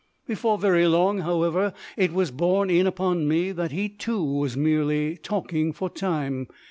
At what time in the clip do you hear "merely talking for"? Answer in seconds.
4.57-5.91